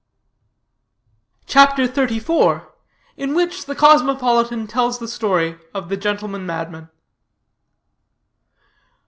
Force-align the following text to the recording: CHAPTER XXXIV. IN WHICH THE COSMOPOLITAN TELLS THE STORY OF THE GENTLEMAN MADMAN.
CHAPTER 1.45 1.87
XXXIV. 1.87 2.65
IN 3.17 3.35
WHICH 3.35 3.65
THE 3.67 3.75
COSMOPOLITAN 3.75 4.65
TELLS 4.65 4.97
THE 4.97 5.07
STORY 5.07 5.59
OF 5.75 5.89
THE 5.89 5.97
GENTLEMAN 5.97 6.43
MADMAN. 6.43 6.89